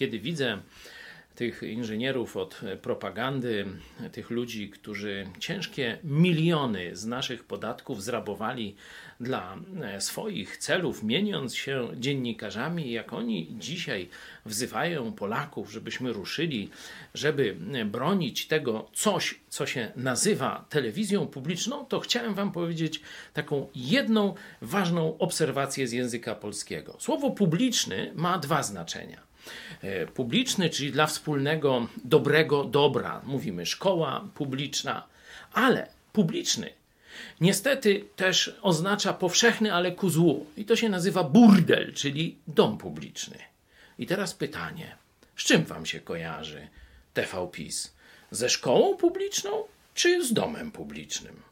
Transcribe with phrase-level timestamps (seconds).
[0.00, 0.58] kiedy widzę
[1.34, 3.66] tych inżynierów od propagandy,
[4.12, 8.76] tych ludzi, którzy ciężkie miliony z naszych podatków zrabowali
[9.20, 14.08] dla e, swoich celów, mieniąc się dziennikarzami, jak oni dzisiaj
[14.46, 16.70] wzywają Polaków, żebyśmy ruszyli,
[17.14, 23.00] żeby e, bronić tego coś, co się nazywa telewizją publiczną, to chciałem Wam powiedzieć
[23.34, 26.96] taką jedną ważną obserwację z języka polskiego.
[26.98, 29.29] Słowo publiczny ma dwa znaczenia.
[29.82, 33.20] E, publiczny, czyli dla wspólnego dobrego dobra.
[33.24, 35.06] Mówimy szkoła publiczna,
[35.52, 36.70] ale publiczny
[37.40, 40.46] niestety też oznacza powszechny, ale ku złu.
[40.56, 43.38] I to się nazywa burdel, czyli dom publiczny.
[43.98, 44.96] I teraz pytanie,
[45.36, 46.68] z czym wam się kojarzy
[47.14, 47.92] TV PiS?
[48.30, 49.50] Ze szkołą publiczną
[49.94, 51.49] czy z domem publicznym?